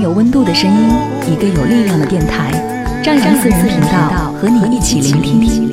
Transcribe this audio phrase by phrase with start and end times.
[0.00, 0.88] 有温度的声音，
[1.30, 2.50] 一个有力量的电台，
[3.02, 5.72] 张扬私人频道和你一起聆听。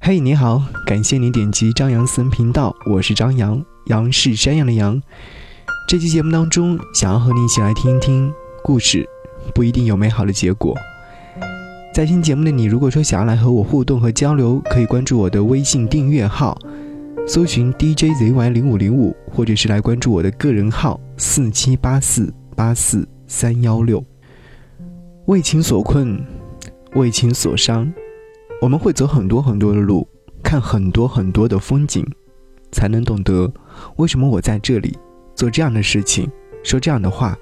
[0.00, 5.00] 嘿，你好，感谢你点击张扬私人频道，我是张扬，杨是山羊的羊。
[5.88, 8.32] 这期节目当中，想要和你一起来听一听
[8.64, 9.06] 故事，
[9.54, 10.76] 不一定有美好的结果。
[11.94, 16.58] 在听节目的你，如果说想要来和我互动和交流，可以关注我的微信订阅号。
[17.24, 24.04] 搜寻 DJZY 零五零五，或者是来关注我的个人号四七八四八四三幺六。
[25.26, 26.20] 为情所困，
[26.96, 27.90] 为情所伤，
[28.60, 30.06] 我们会走很多很多的路，
[30.42, 32.04] 看很多很多的风景，
[32.72, 33.50] 才能懂得
[33.96, 34.96] 为什么我在这里
[35.36, 36.28] 做这样的事情，
[36.64, 37.36] 说这样的话。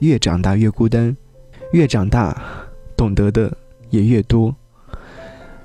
[0.00, 1.16] 越长大越孤单，
[1.70, 2.42] 越长大
[2.96, 3.54] 懂得的
[3.90, 4.52] 也越多。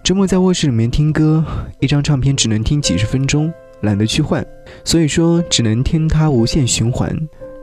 [0.08, 1.44] 周末在卧室里面听歌，
[1.82, 4.42] 一张唱片只能听几十分钟，懒得去换，
[4.86, 7.14] 所以说只能听它无限循环。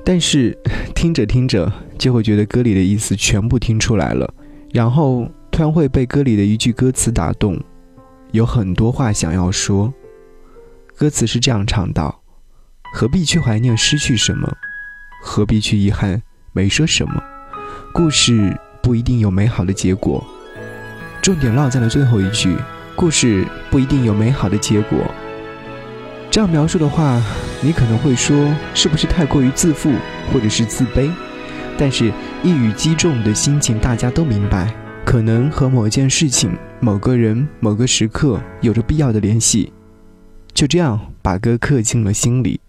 [0.05, 0.55] 但是
[0.95, 4.31] 听着听着就会觉得歌里的意思全部听出来了，
[4.75, 7.59] 然后突然会被歌里的一句歌词打动，
[8.33, 9.91] 有很多话想要说。
[10.99, 12.15] 歌词是这样唱道
[12.93, 14.53] ：“何必去怀念失去什么？
[15.23, 16.21] 何必去遗憾
[16.53, 17.23] 没说什么？
[17.95, 20.23] 故事不一定有美好的结果。
[21.25, 22.55] 重点落在了最后一句，
[22.95, 24.99] 故事不一定有美好的结果。
[26.31, 27.19] 这样描述的话，
[27.63, 28.37] 你可能会说
[28.75, 29.91] 是不是太过于自负
[30.31, 31.11] 或者是自卑？
[31.79, 39.73] 但是，一语击中的心情大家都明白，可能和某件事情、某个人、某个时刻有着必要的联系。
[40.53, 42.61] 就这样，把歌刻进了心里。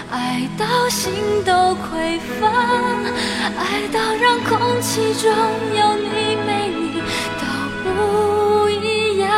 [0.09, 1.13] 爱到心
[1.45, 3.12] 都匮乏。
[3.51, 7.01] 爱到让空气中有你没你
[7.41, 7.45] 都
[7.91, 9.29] 不一样，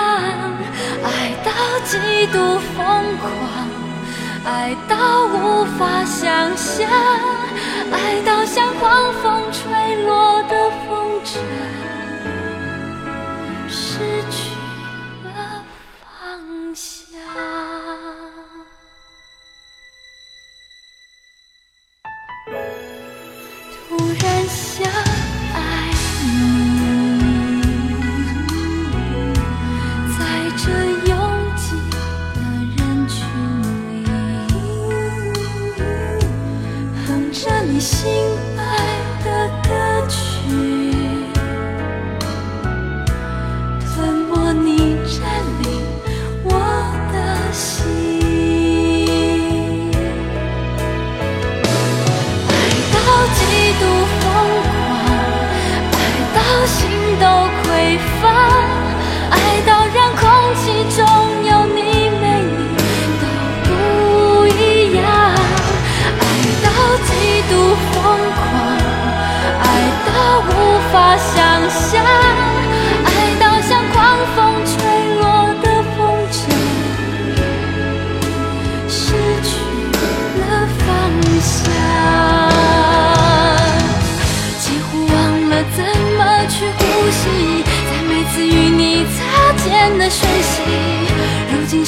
[1.04, 1.52] 爱到
[1.84, 3.68] 极度疯狂，
[4.46, 6.88] 爱到无法想象，
[7.92, 11.75] 爱到像狂风吹落的风筝。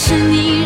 [0.10, 0.57] 是你。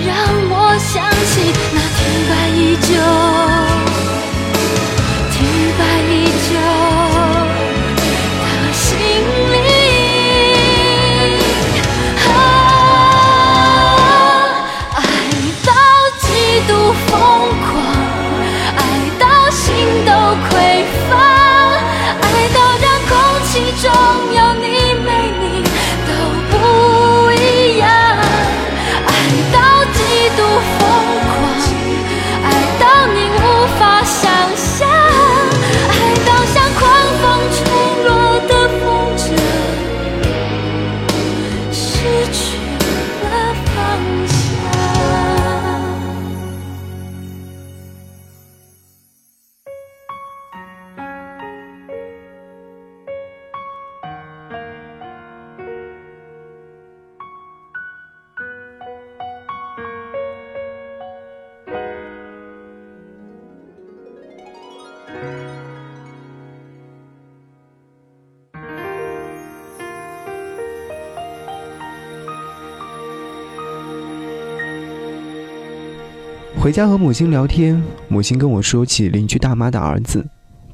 [76.62, 80.24] 回家和母亲聊天，母亲跟我说起邻居大妈的儿子，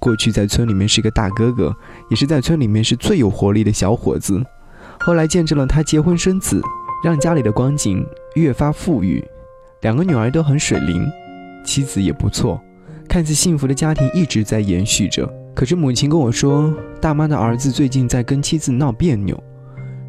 [0.02, 1.74] 过去在村里面是个大哥哥，
[2.10, 4.44] 也是在村里面是最有活力的小伙子。
[5.00, 6.62] 后来见证了他结婚生子，
[7.02, 8.06] 让家里的光景
[8.36, 9.24] 越发富裕。
[9.82, 11.10] 两个女儿都很水灵，
[11.64, 12.62] 妻子也不错，
[13.08, 15.26] 看似幸福的家庭一直在延续着。
[15.56, 19.42] 可是母亲跟我说，大妈的儿子最近在跟妻子闹别扭，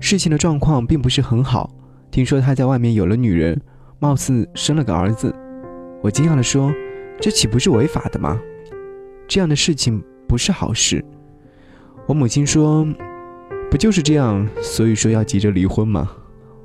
[0.00, 1.70] 事情的状况并不是很好。
[2.10, 3.56] 听说他在外面有了女人，
[4.00, 5.32] 貌似生了个儿子。
[6.00, 6.72] 我惊讶地说
[7.20, 8.40] ：“这岂不是违法的吗？
[9.26, 11.04] 这样的事情不是好事。”
[12.06, 12.86] 我母亲说
[13.68, 16.08] ：“不就是这样，所以说要急着离婚吗？”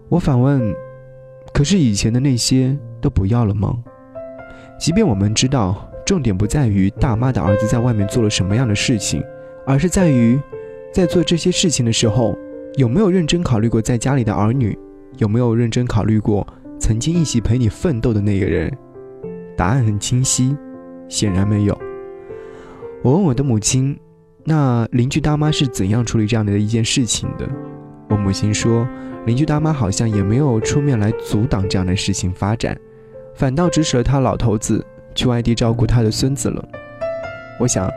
[0.07, 0.73] 我反问
[1.51, 3.75] ：“可是以前的那些都不要了吗？”
[4.79, 9.23] 即便我们知道，重点不在于大妈的儿子在外面做了什么样的事情，
[9.65, 10.39] 而是在于，
[10.93, 12.37] 在做这些事情的时候，
[12.75, 14.77] 有没有认真考虑过在家里的儿女，
[15.17, 16.45] 有没有认真考虑过
[16.79, 18.71] 曾经一起陪你奋斗的那个人。
[19.55, 20.55] 答案很清晰，
[21.07, 21.79] 显然没有。
[23.01, 23.97] 我问我的母亲
[24.43, 27.47] ：“那邻居大妈是怎样处理这样的一件事情的？”
[28.09, 28.87] 我母亲说
[29.25, 32.75] ：“邻居大妈好像也没有出面来阻挡这样的事情发展，
[33.35, 34.83] 反倒指使了她老头子
[35.15, 36.67] 去外地照顾他的孙子了。”
[37.59, 37.89] 我想，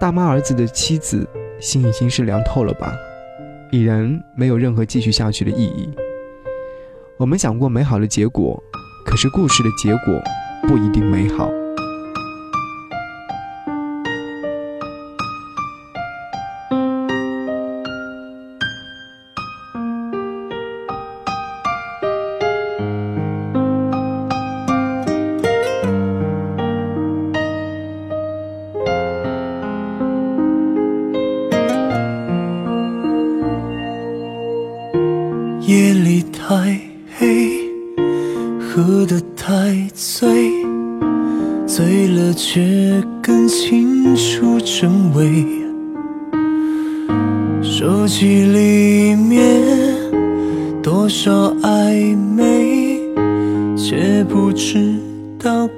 [0.00, 1.28] 大妈儿子的妻子
[1.60, 2.94] 心已经是凉透了吧，
[3.70, 5.88] 已然没有任何继续下去的意义。
[7.18, 8.60] 我们想过美好的结果，
[9.04, 10.22] 可是故事的结果……
[10.62, 11.52] 不一定美好。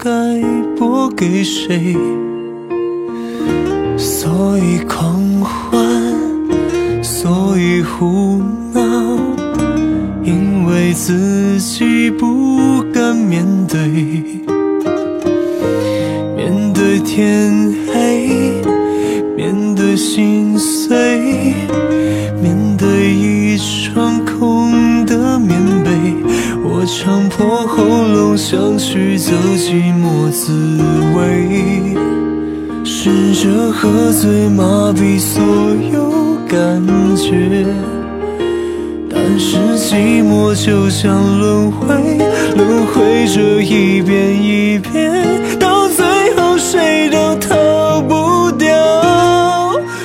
[0.05, 0.11] 该
[0.77, 1.97] 拨给谁？
[3.97, 6.21] 所以狂欢，
[7.03, 8.43] 所以胡
[8.75, 8.83] 闹，
[10.23, 13.79] 因为自己不敢面对。
[16.37, 18.61] 面对天黑，
[19.35, 21.19] 面对心碎，
[22.43, 25.49] 面对一场空的棉
[25.83, 25.91] 被，
[26.63, 27.94] 我强迫后。
[28.55, 30.53] 想寻走寂寞滋
[31.17, 31.99] 味，
[32.85, 35.43] 试着喝醉麻痹所
[35.93, 36.81] 有感
[37.17, 37.67] 觉。
[39.11, 41.97] 但是寂寞就像轮回，
[42.57, 46.07] 轮回着一遍一遍，到最
[46.37, 48.71] 后谁都逃不掉。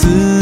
[0.00, 0.41] 此。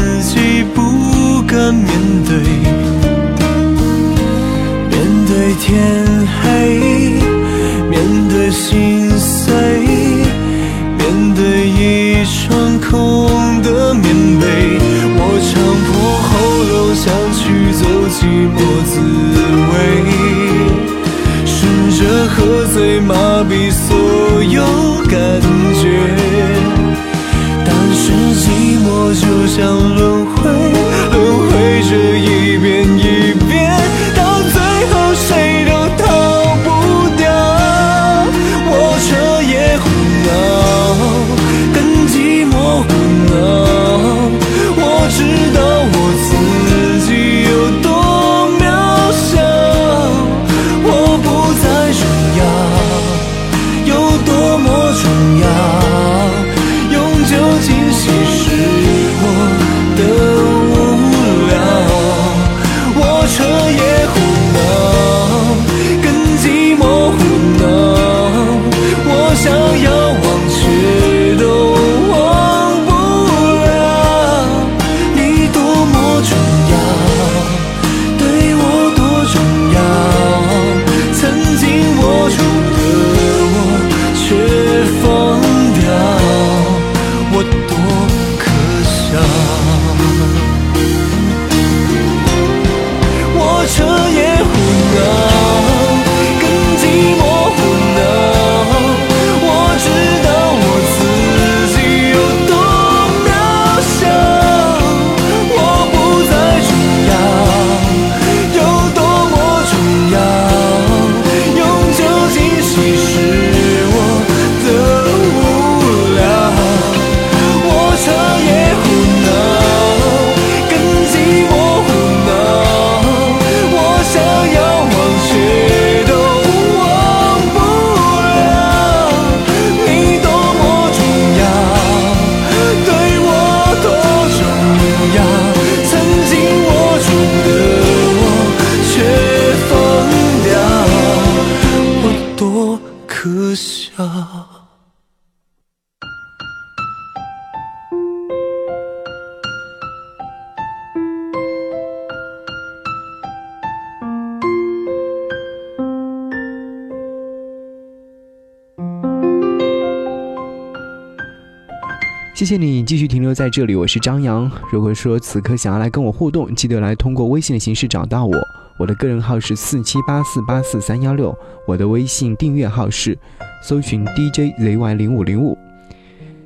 [163.35, 164.51] 在这里，我是张扬。
[164.73, 168.33] 如果说此刻想要来跟我互动，记得来通过微信的形式找到我。
[168.79, 171.35] 我的个人号是四七八四八四三幺六，
[171.67, 173.17] 我的微信订阅号是
[173.63, 175.57] 搜寻 DJ 雷 Y 零五零五。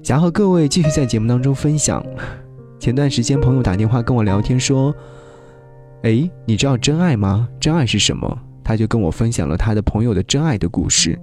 [0.02, 2.04] 想要和各位继续在节目当中分享，
[2.78, 4.94] 前段时间朋友打电话跟我聊天说
[6.02, 7.48] ：“哎，你知道真爱吗？
[7.60, 11.16] 真爱是什么？”他就跟我分享了他的朋友的真爱的故事。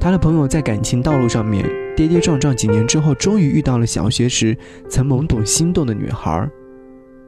[0.00, 1.83] 他的朋友在感情道路上面。
[1.96, 4.56] 跌跌撞撞几年之后，终于遇到了小学时
[4.88, 6.50] 曾懵懂心动的女孩儿，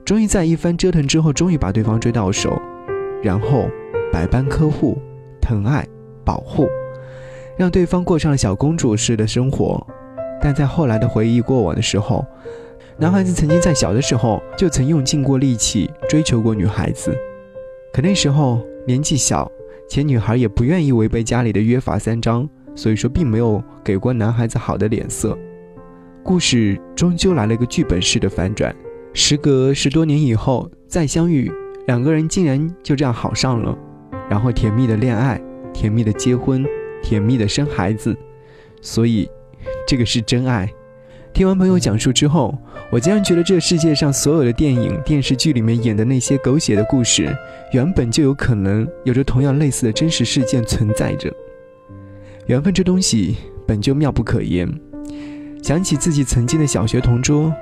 [0.05, 2.61] 终于在一番折腾之后，终于把对方追到手，
[3.23, 3.69] 然后
[4.13, 4.99] 百般呵护、
[5.41, 5.87] 疼爱、
[6.25, 6.69] 保护，
[7.57, 9.85] 让对方过上了小公主式的生活。
[10.41, 12.25] 但在后来的回忆过往的时候，
[12.99, 17.17] 男孩子曾经在小的时候就曾用尽过力气追求过女孩子，
[17.93, 19.51] 可那时候年纪小，
[19.89, 22.49] 且女孩也不愿意违背家里的约法三章。
[22.77, 25.37] 所以说，并没有给过男孩子好的脸色。
[26.23, 28.75] 故事终究来了一个剧本式的反转。
[29.15, 31.51] 时隔十多年以后再相遇，
[31.87, 33.75] 两个人竟然就这样好上了，
[34.29, 35.41] 然后甜蜜的恋爱，
[35.73, 36.65] 甜蜜的结婚，
[37.03, 38.15] 甜蜜的生孩子。
[38.83, 39.27] 所以，
[39.89, 40.69] 这个是真爱。
[41.33, 42.55] 听完朋友讲述之后，
[42.91, 47.35] 我竟然觉得这世界上所有的电影、电视剧里面演的那些狗血的故事，
[47.73, 51.33] 原本就有可能有着同样类似的真实事件存在着。
[52.47, 53.37] 缘分这东西
[53.67, 54.69] 本就妙不可言。
[55.63, 57.53] 想起自己曾经的小学同桌，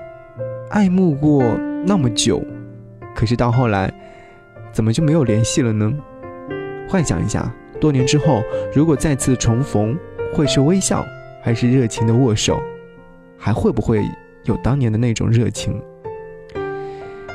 [0.70, 1.42] 爱慕过
[1.86, 2.42] 那么久，
[3.14, 3.90] 可是到后来，
[4.72, 5.90] 怎么就没有联系了呢？
[6.86, 7.50] 幻想一下，
[7.80, 8.42] 多年之后
[8.74, 9.98] 如果再次重逢，
[10.34, 11.02] 会是微笑，
[11.42, 12.62] 还是热情的握手？
[13.38, 14.04] 还会不会
[14.44, 15.80] 有当年的那种热情？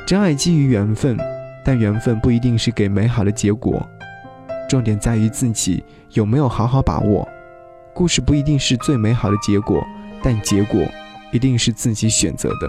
[0.06, 1.16] 真爱基于缘分，
[1.64, 3.84] 但缘分不一定是给美好的结果。
[4.68, 7.28] 重点在于自己有没有好好把握。
[8.00, 9.76] 故事不一定是最美好的结果，
[10.22, 10.80] 但结果
[11.34, 12.66] 一定是自己选择的。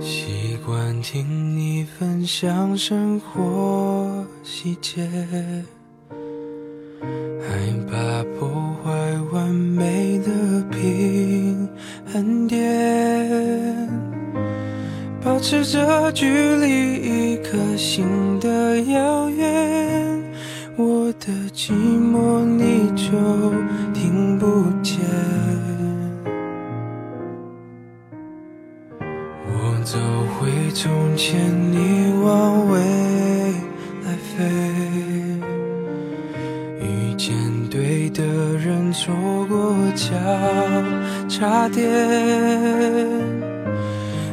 [0.00, 5.02] 习惯听你分享生活细节。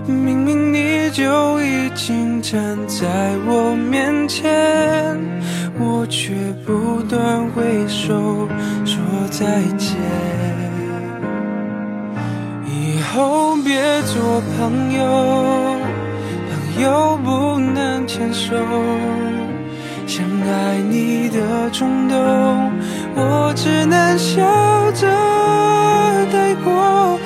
[0.05, 4.43] 明明你就已经站在我面前，
[5.79, 6.33] 我却
[6.65, 8.47] 不断挥手
[8.85, 8.99] 说
[9.31, 9.97] 再见。
[12.67, 15.73] 以后别做朋友，
[16.49, 18.53] 朋友不能牵手。
[20.05, 22.15] 想爱你的冲动，
[23.15, 24.43] 我只能笑
[24.91, 25.07] 着
[26.31, 27.17] 带过。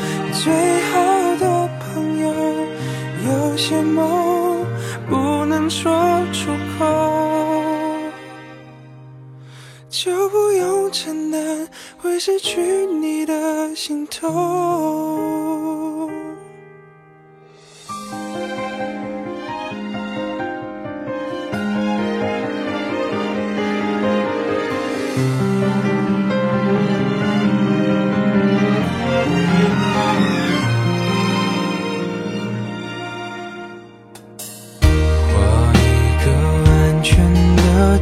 [0.43, 1.03] 最好
[1.37, 2.31] 的朋友，
[3.25, 4.63] 有些梦
[5.09, 5.91] 不能说
[6.31, 6.85] 出口，
[9.89, 11.67] 就不用承担
[11.97, 16.26] 会失去你的心痛。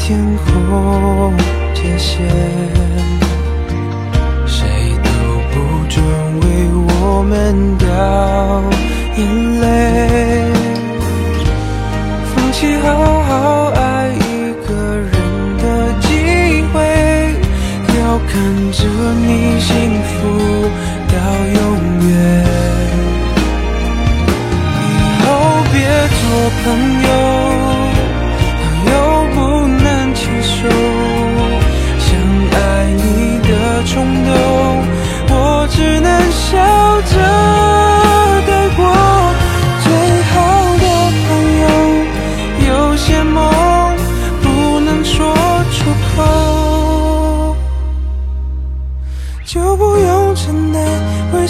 [0.08, 1.36] 天空
[1.74, 2.75] 界限。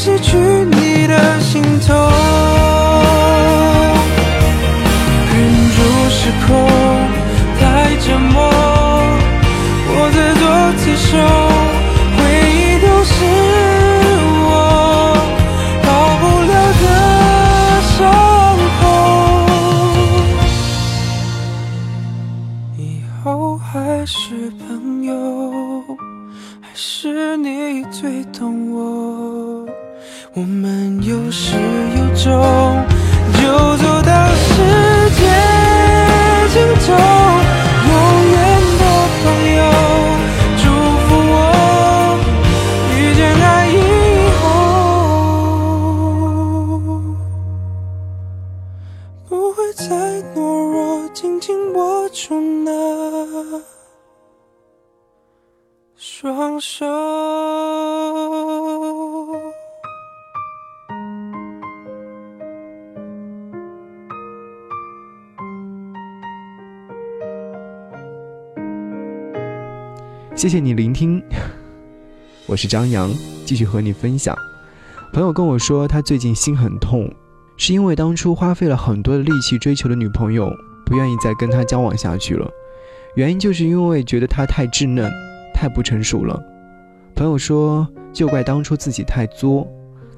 [0.07, 1.95] 失去你的心痛，
[5.33, 6.69] 忍住失控，
[7.59, 8.47] 太折磨，
[9.89, 11.44] 我自作自受。
[51.15, 53.61] 紧紧握住那
[55.95, 56.85] 双手。
[70.35, 71.23] 谢谢你聆听，
[72.45, 73.09] 我是张扬，
[73.45, 74.37] 继续和你分享。
[75.13, 77.09] 朋友跟我说，他最近心很痛，
[77.55, 80.51] 是因为当初花费了很多的力气追求的女朋友。
[80.85, 82.49] 不愿意再跟他交往下去了，
[83.15, 85.11] 原因就是因为觉得他太稚嫩，
[85.53, 86.39] 太不成熟了。
[87.15, 89.67] 朋友说，就怪当初自己太作，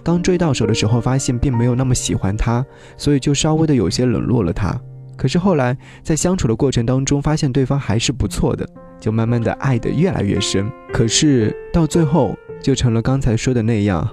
[0.04, 2.66] 刚追到手的时候发现并没有那么喜欢他，
[2.98, 4.76] 所以就稍微的有些冷落了他。
[5.16, 8.68] 可是后来在相处的过程当中，发现对方还是不错的，
[9.00, 10.70] 就慢慢的爱的越来越深。
[10.92, 14.08] 可是到最后就成了刚才说的那样，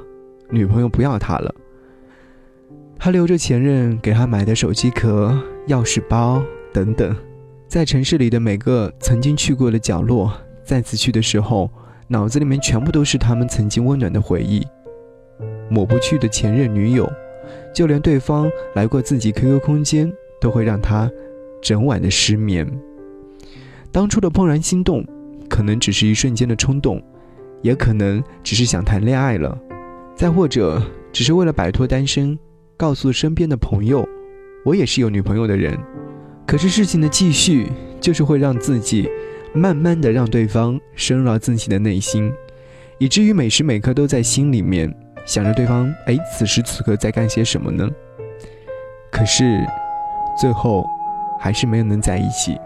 [0.51, 1.55] 女朋友不要他了，
[2.99, 5.37] 他留着前任给他买的手机壳。
[5.69, 6.43] 钥匙包
[6.75, 7.15] 等等，
[7.69, 10.31] 在城市里的每个曾经去过的角落，
[10.63, 11.71] 再次去的时候，
[12.09, 14.63] 脑子里面全部都是他们曾经温暖的回忆，
[15.71, 17.11] 抹不去的前任女友，
[17.73, 21.11] 就连对方来过自己 QQ 空间，都会让他
[21.63, 22.67] 整晚的失眠。
[23.91, 25.03] 当初的怦然心动，
[25.49, 27.03] 可能只是一瞬间的冲动，
[27.63, 29.59] 也可能只是想谈恋爱了，
[30.15, 32.39] 再或者只是为了摆脱单身，
[32.77, 34.07] 告诉身边的朋友。
[34.65, 35.79] 我也是有女朋友的人，
[36.47, 37.69] 可是事情的继续
[38.01, 39.07] 就是会让自己，
[39.53, 42.33] 慢慢的让对方深入到自己的内心，
[42.99, 44.93] 以至于每时每刻都在心里面
[45.27, 47.87] 想着对方，哎，此时此刻在干些什么呢？
[49.13, 49.45] 可是，
[50.41, 50.85] 最后
[51.39, 52.57] 还是没有能在一起。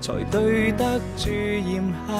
[0.00, 2.12] 才对得住炎夏。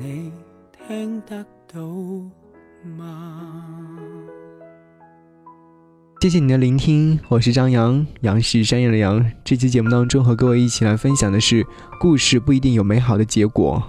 [0.00, 0.32] 你
[0.88, 1.80] 听得到
[2.96, 3.66] 吗？
[6.20, 9.24] 谢谢你的聆听，我是张扬，杨是山羊的杨。
[9.44, 11.64] 这期节目当中，和各位一起来分享的是：
[12.00, 13.80] 故事不一定有美好的结果。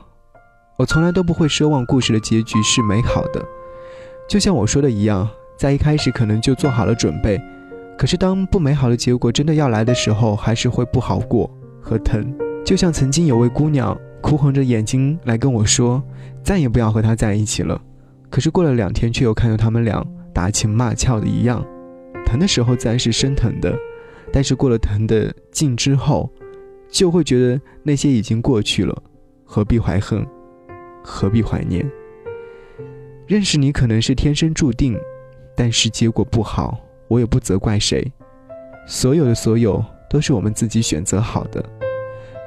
[0.77, 3.43] 我从来都不会奢望故事的结局是美好的。
[4.29, 7.41] 就像我说的一样，在一开始可能就做好了准备，
[7.97, 11.49] 可是当不美好的结果真的要来的时候，还是会不好过
[11.81, 12.31] 和疼。
[12.63, 13.97] 就像曾经有位姑娘。
[14.29, 16.03] 哭红着眼睛来跟我说，
[16.43, 17.81] 再也不要和他在一起了。
[18.29, 21.65] 可是过了两天，却又看到他们俩打情骂俏的一样。
[22.27, 23.75] 疼的时候自然是生疼的，
[24.31, 26.31] 但是过了疼的劲之后，
[26.91, 28.95] 就会觉得那些已经过去了，
[29.45, 30.23] 何必怀恨，
[31.03, 31.83] 何必怀念？
[33.25, 34.95] 认识你可能是天生注定，
[35.55, 38.05] 但是结果不好，我也不责怪谁。
[38.85, 41.65] 所有的所有都是我们自己选择好的。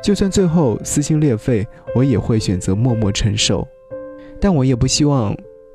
[0.03, 3.67] 就算最后撕心裂肺，我也会选择默默承受。
[4.41, 5.33] 但我也不希望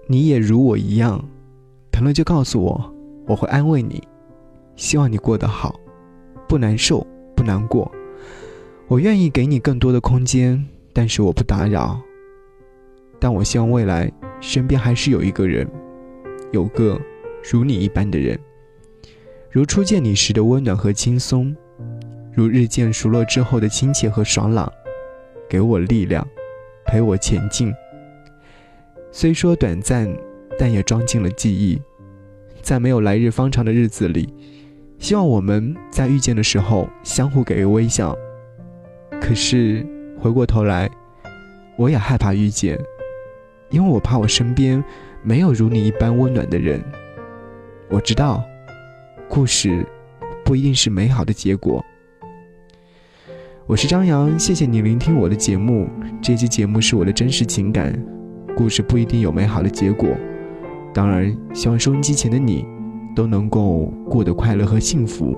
[0.07, 1.23] 你也如我一样，
[1.91, 2.93] 疼了就告诉我，
[3.25, 4.03] 我会安慰你，
[4.75, 5.79] 希望你过得好，
[6.45, 7.05] 不难受，
[7.37, 7.89] 不难过。
[8.89, 10.61] 我愿意给你更多的空间，
[10.93, 11.97] 但是我不打扰。
[13.19, 14.11] 但我希望未来
[14.41, 15.65] 身边还是有一个人，
[16.51, 16.99] 有个
[17.49, 18.37] 如你一般的人，
[19.49, 21.55] 如初见你时的温暖和轻松。
[22.37, 24.71] 如日渐熟络之后的亲切和爽朗，
[25.49, 26.25] 给我力量，
[26.85, 27.73] 陪我前进。
[29.11, 30.07] 虽说短暂，
[30.55, 31.81] 但也装进了记忆。
[32.61, 34.31] 在没有来日方长的日子里，
[34.99, 38.15] 希望我们在遇见的时候相互给予微笑。
[39.19, 39.83] 可是
[40.19, 40.87] 回过头来，
[41.75, 42.79] 我也害怕遇见，
[43.71, 44.83] 因为我怕我身边
[45.23, 46.79] 没有如你一般温暖的人。
[47.89, 48.43] 我知道，
[49.27, 49.83] 故事
[50.45, 51.83] 不一定是美好的结果。
[53.67, 55.89] 我是张扬，谢谢你聆听我的节目。
[56.21, 57.91] 这期节目是我的真实情感，
[58.55, 60.07] 故事不一定有美好的结果。
[60.93, 62.65] 当然，希望收音机前的你
[63.13, 65.35] 都能够过得快乐和幸福。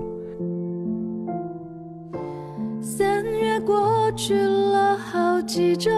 [2.80, 5.90] 三月过去了好几周，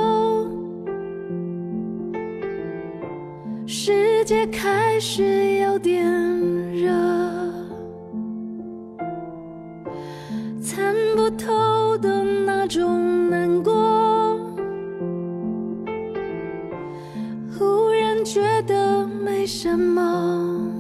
[3.67, 6.03] 世界开始有点
[6.73, 7.42] 热。
[12.75, 14.39] 种难过，
[17.59, 20.72] 忽然觉得没什么。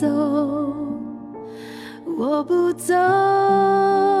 [0.00, 0.06] 走，
[2.18, 4.15] 我不走。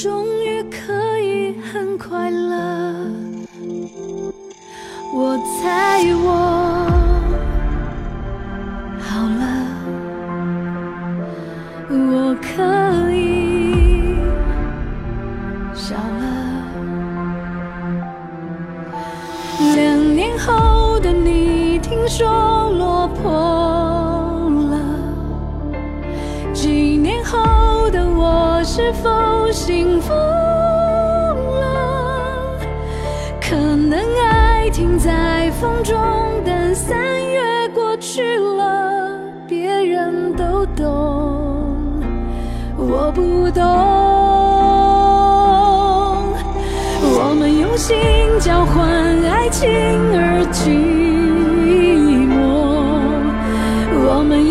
[0.00, 2.54] 终于可以很快乐，
[5.12, 6.47] 我猜我。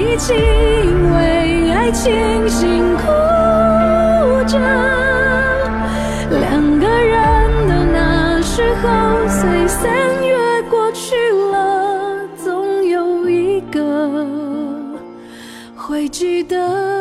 [0.10, 2.12] 一起为爱情
[2.48, 3.04] 辛苦
[4.48, 4.58] 着，
[6.32, 9.92] 两个人的那时候，随三
[10.26, 11.14] 月过去
[11.52, 14.26] 了，总有一个
[15.76, 16.97] 会记得。